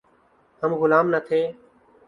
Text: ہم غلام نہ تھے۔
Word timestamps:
ہم 0.61 0.71
غلام 0.81 1.05
نہ 1.13 1.19
تھے۔ 1.27 1.41